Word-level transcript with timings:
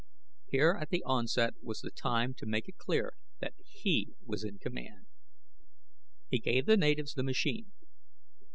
Here 0.47 0.75
at 0.81 0.89
the 0.89 1.03
onset 1.05 1.53
was 1.61 1.81
the 1.81 1.91
time 1.91 2.33
to 2.39 2.47
make 2.47 2.67
it 2.67 2.77
clear 2.79 3.13
that 3.39 3.53
he 3.63 4.15
was 4.25 4.43
in 4.43 4.57
command. 4.57 5.05
He 6.27 6.39
gave 6.39 6.65
the 6.65 6.75
natives 6.75 7.13
the 7.13 7.21
machine. 7.21 7.71